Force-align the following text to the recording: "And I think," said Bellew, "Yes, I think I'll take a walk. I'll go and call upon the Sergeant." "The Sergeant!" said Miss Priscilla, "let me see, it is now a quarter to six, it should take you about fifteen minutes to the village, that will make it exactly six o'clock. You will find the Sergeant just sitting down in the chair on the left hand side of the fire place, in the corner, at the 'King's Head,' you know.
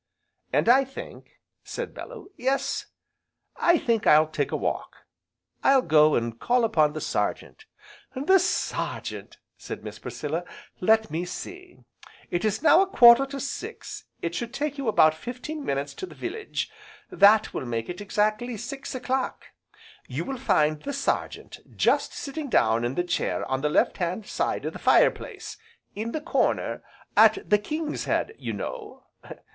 "And 0.51 0.67
I 0.67 0.83
think," 0.83 1.39
said 1.63 1.93
Bellew, 1.93 2.31
"Yes, 2.35 2.87
I 3.55 3.77
think 3.77 4.07
I'll 4.07 4.25
take 4.25 4.51
a 4.51 4.55
walk. 4.57 4.95
I'll 5.63 5.83
go 5.83 6.15
and 6.15 6.39
call 6.39 6.63
upon 6.63 6.93
the 6.93 6.99
Sergeant." 6.99 7.65
"The 8.15 8.39
Sergeant!" 8.39 9.37
said 9.59 9.83
Miss 9.83 9.99
Priscilla, 9.99 10.43
"let 10.79 11.11
me 11.11 11.23
see, 11.23 11.81
it 12.31 12.43
is 12.43 12.63
now 12.63 12.81
a 12.81 12.87
quarter 12.87 13.27
to 13.27 13.39
six, 13.39 14.05
it 14.23 14.33
should 14.33 14.55
take 14.55 14.79
you 14.79 14.87
about 14.87 15.13
fifteen 15.13 15.63
minutes 15.63 15.93
to 15.93 16.07
the 16.07 16.15
village, 16.15 16.71
that 17.11 17.53
will 17.53 17.67
make 17.67 17.87
it 17.87 18.01
exactly 18.01 18.57
six 18.57 18.95
o'clock. 18.95 19.49
You 20.07 20.25
will 20.25 20.39
find 20.39 20.81
the 20.81 20.93
Sergeant 20.93 21.59
just 21.77 22.11
sitting 22.13 22.49
down 22.49 22.83
in 22.85 22.95
the 22.95 23.03
chair 23.03 23.45
on 23.45 23.61
the 23.61 23.69
left 23.69 23.97
hand 23.97 24.25
side 24.25 24.65
of 24.65 24.73
the 24.73 24.79
fire 24.79 25.11
place, 25.11 25.57
in 25.93 26.11
the 26.11 26.21
corner, 26.21 26.83
at 27.15 27.47
the 27.47 27.59
'King's 27.59 28.05
Head,' 28.05 28.33
you 28.39 28.53
know. 28.53 29.03